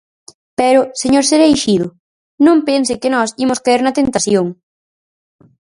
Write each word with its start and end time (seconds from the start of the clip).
Pero, 0.59 0.79
señor 1.01 1.23
Cereixido, 1.29 1.87
non 2.45 2.57
pense 2.69 2.93
que 3.01 3.13
nós 3.15 3.29
imos 3.43 3.61
caer 3.65 3.81
na 3.83 3.95
tentación. 3.99 4.45